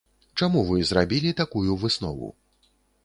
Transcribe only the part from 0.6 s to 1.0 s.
вы